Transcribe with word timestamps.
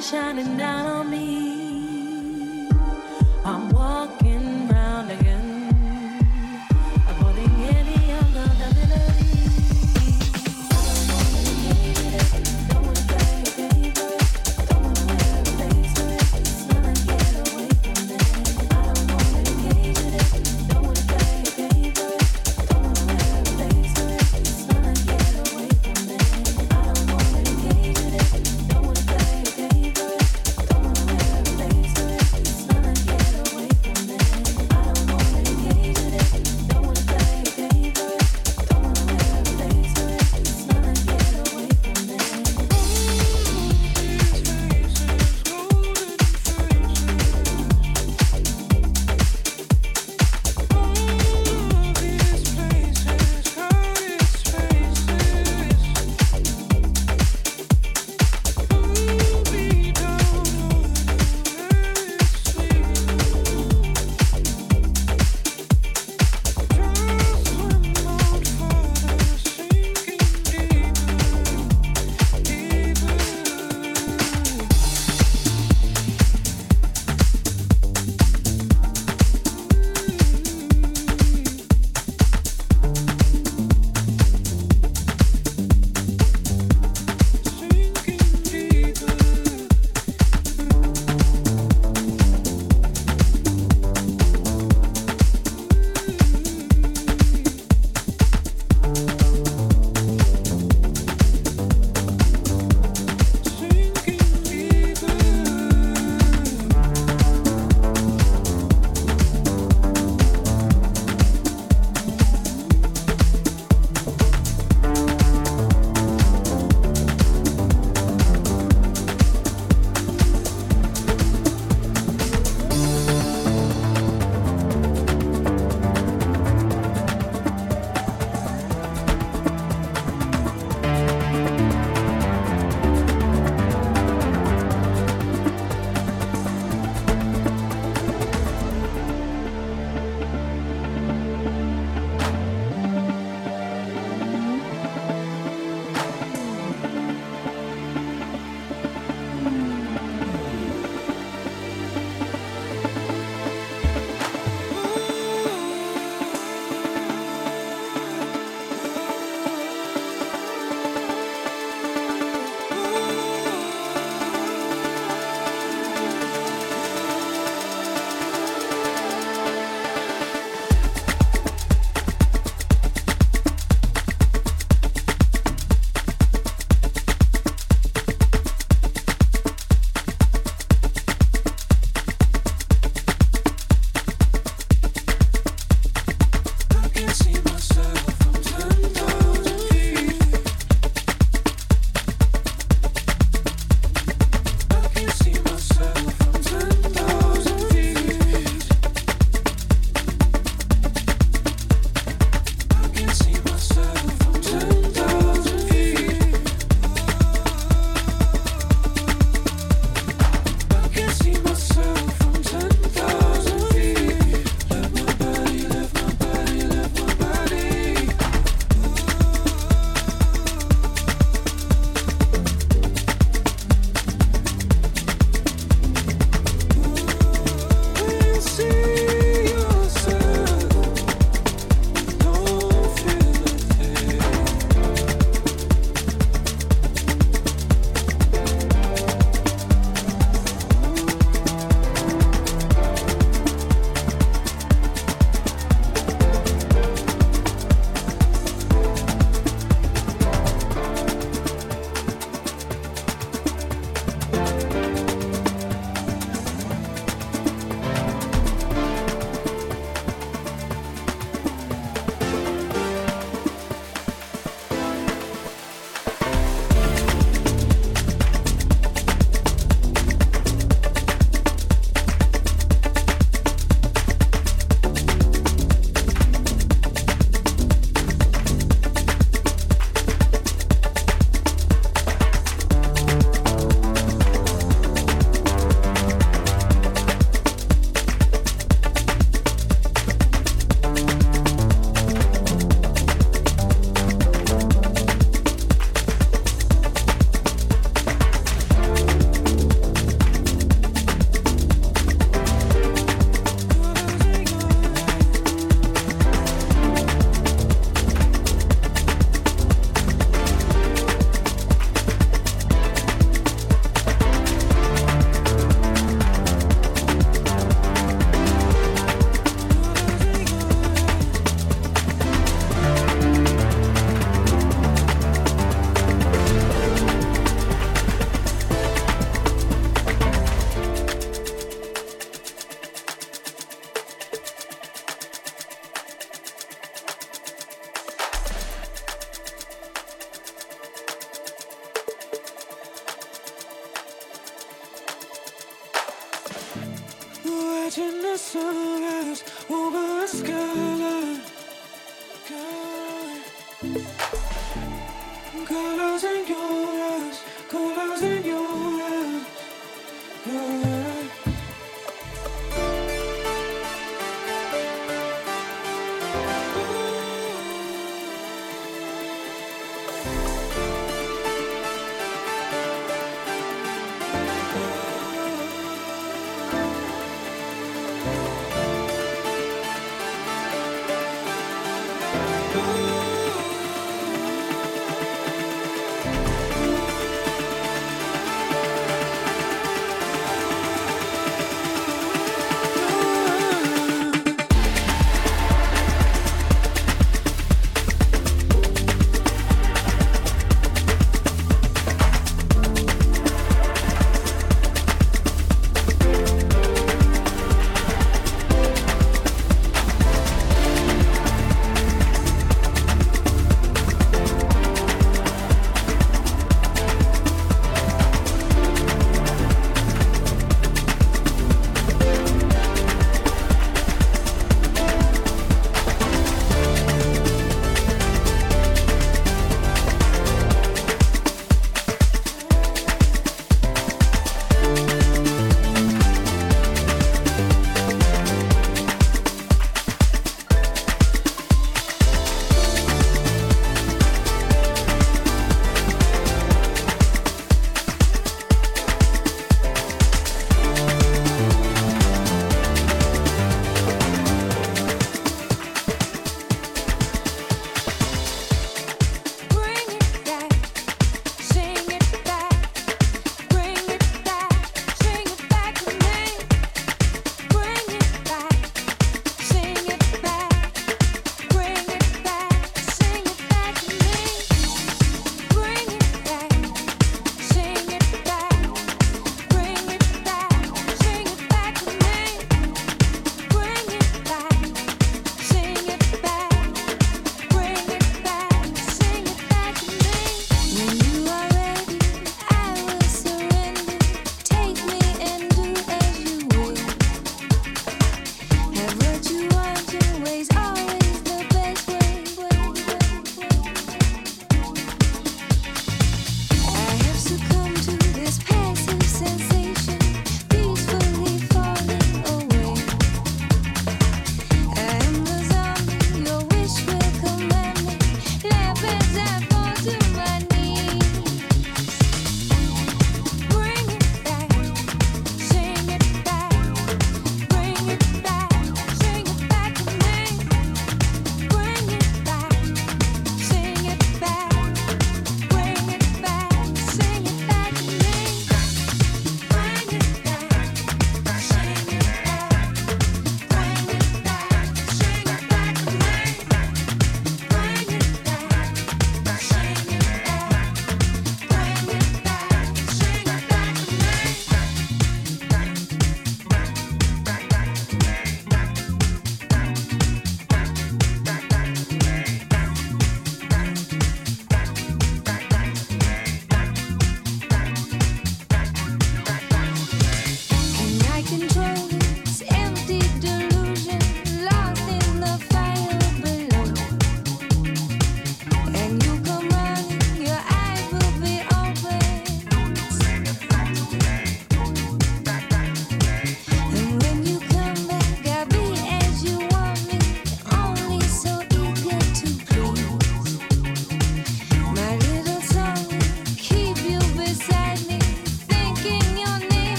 shining 0.00 0.56
down 0.56 0.86
on 0.86 0.99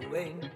conmigo, 0.00 0.49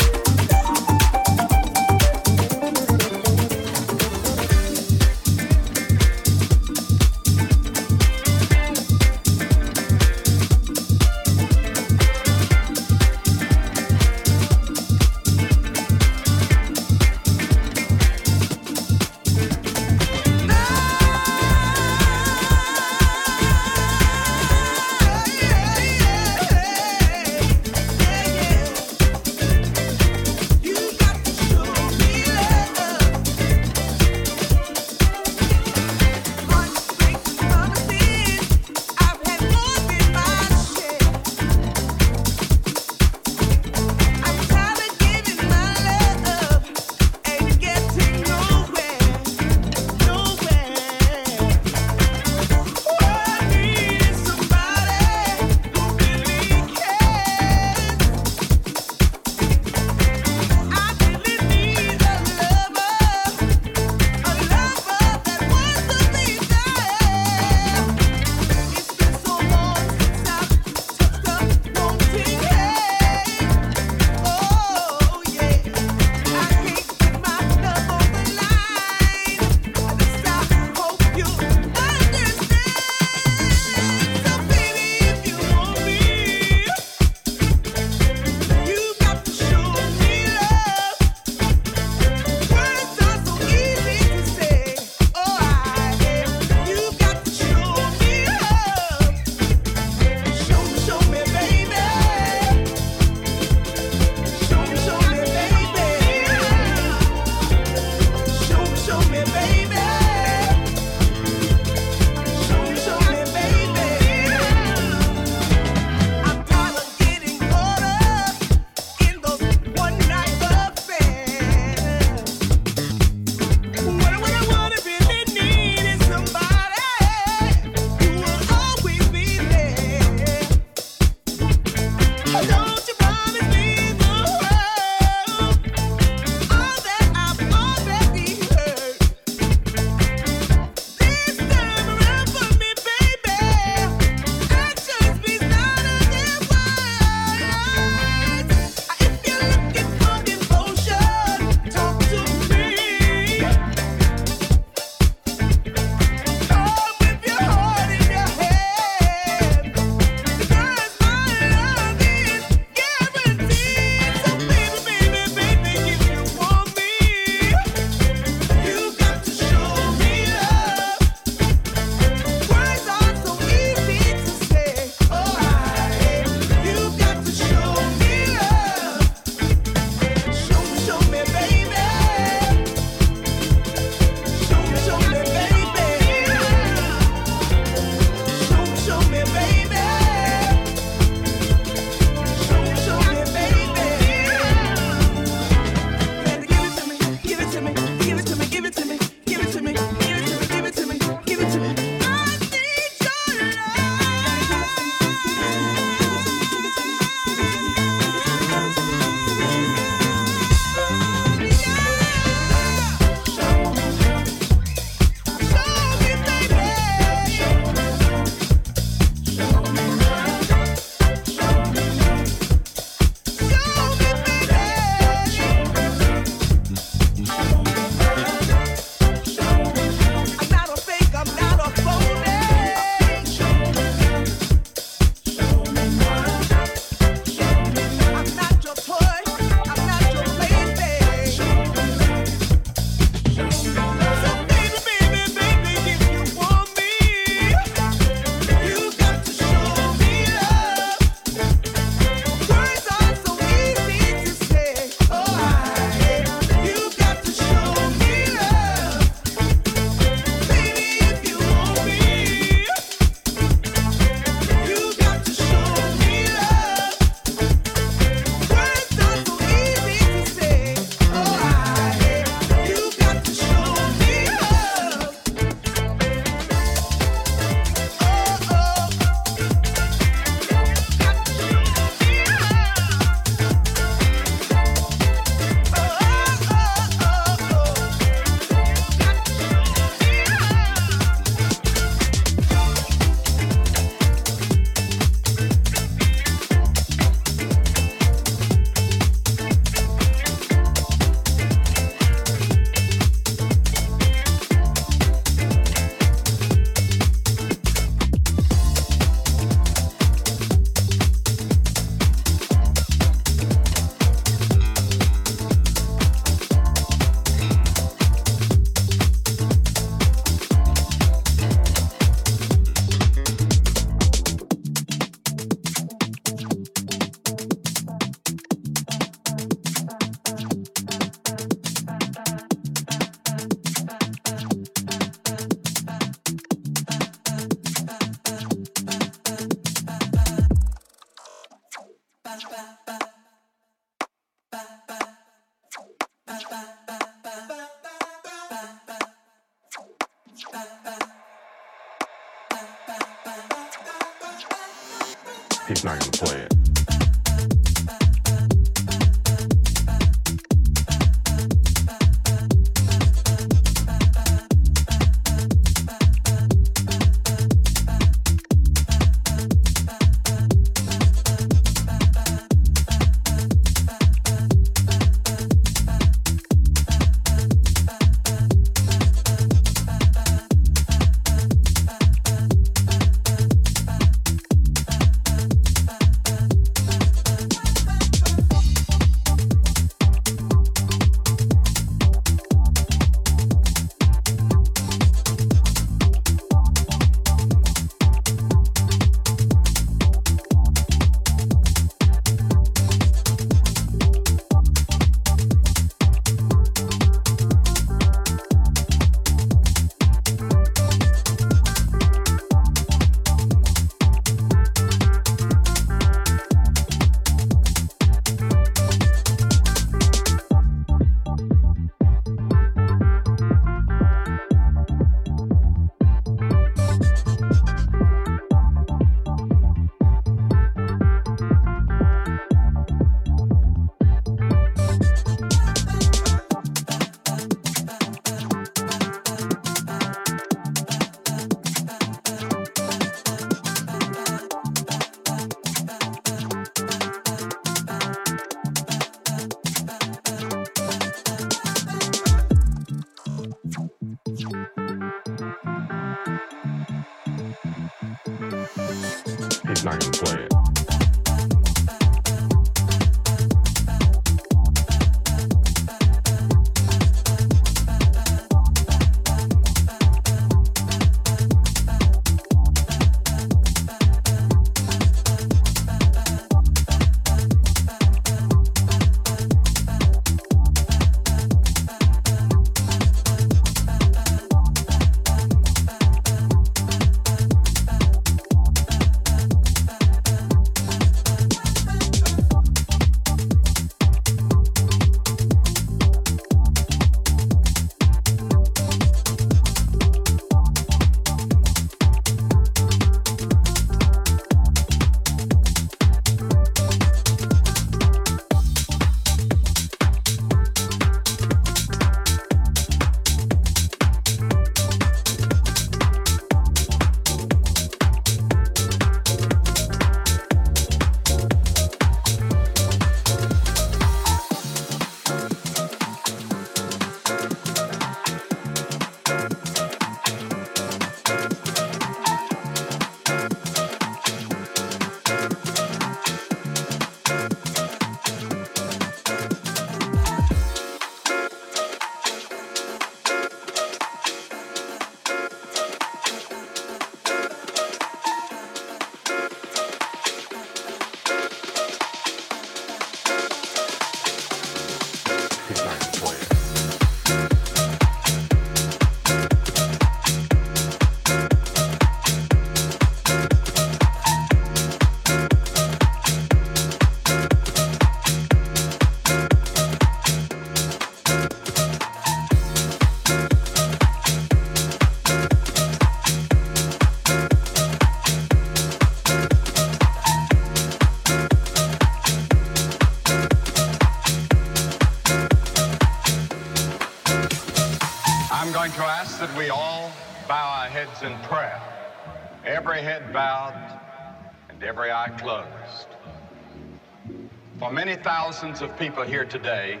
many 598.10 598.22
thousands 598.24 598.82
of 598.82 598.98
people 598.98 599.22
here 599.22 599.44
today, 599.44 600.00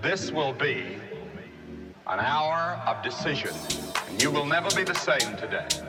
this 0.00 0.32
will 0.32 0.54
be 0.54 0.96
an 2.06 2.18
hour 2.18 2.80
of 2.86 3.02
decision, 3.02 3.50
and 4.08 4.22
you 4.22 4.30
will 4.30 4.46
never 4.46 4.74
be 4.74 4.84
the 4.84 4.94
same 4.94 5.36
today. 5.36 5.83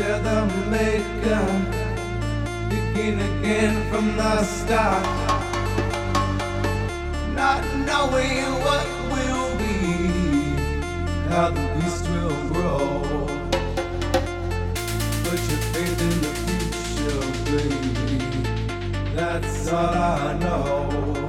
maker, 0.00 0.18
the 0.22 0.46
maker, 0.70 1.34
uh, 1.34 2.68
begin 2.70 3.20
again 3.20 3.90
from 3.90 4.16
the 4.16 4.42
start. 4.44 5.04
Not 7.34 7.62
knowing 7.86 8.44
what 8.64 8.86
will 9.12 9.56
be, 9.58 10.56
how 11.28 11.50
the 11.50 11.60
beast 11.76 12.08
will 12.08 12.36
grow. 12.48 13.02
Put 15.24 15.40
your 15.50 15.62
faith 15.72 16.00
in 16.08 16.16
the 16.24 16.32
future, 16.44 17.22
baby. 17.50 19.14
That's 19.14 19.68
all 19.68 19.94
I 19.94 20.38
know. 20.38 21.19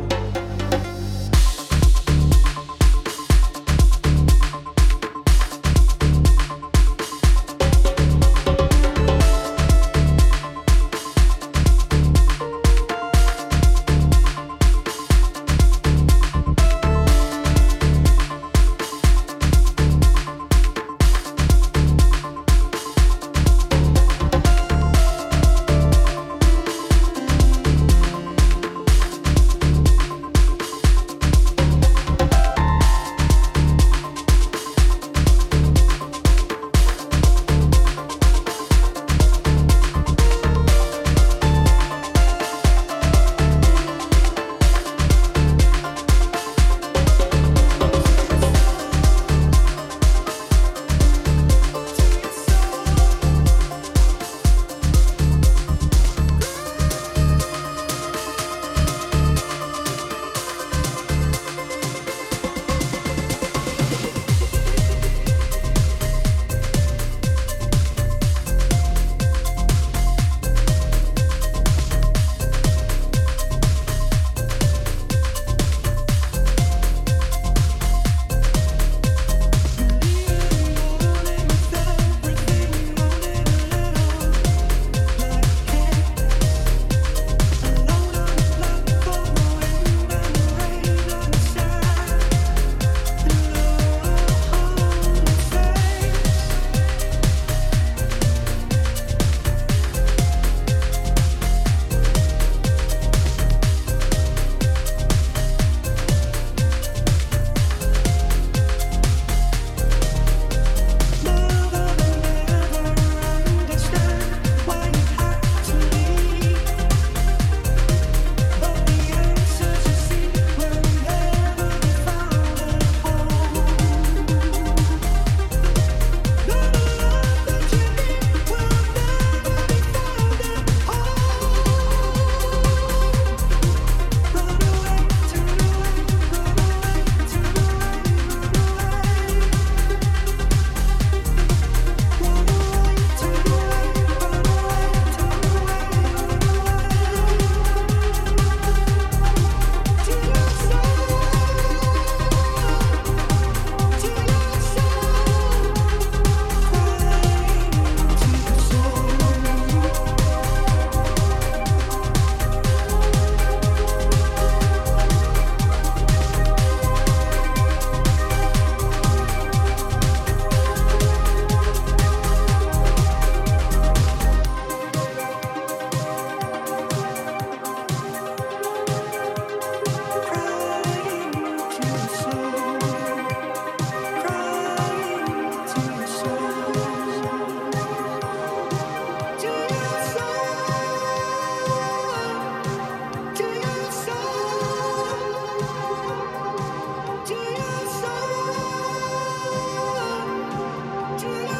Cry 201.21 201.50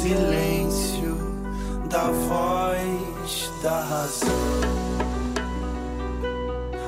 silêncio 0.00 1.14
da 1.90 2.04
voz 2.04 3.50
da 3.62 3.80
razão. 3.82 4.60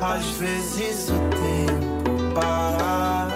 Às 0.00 0.24
vezes 0.38 1.10
o 1.10 1.18
tempo 1.30 2.34
para, 2.34 3.28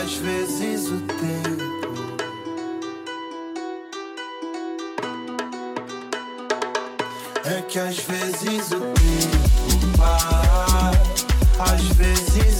às 0.00 0.14
vezes 0.14 0.88
o 0.88 1.00
tempo. 1.02 1.66
É 7.44 7.62
que 7.68 7.78
às 7.78 7.98
vezes 7.98 8.72
o 8.72 8.80
tempo 8.80 9.96
para, 9.98 10.90
às 11.70 11.82
vezes 11.82 12.55